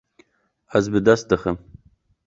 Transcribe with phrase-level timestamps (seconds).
[0.81, 1.63] Ez bi dest dixim.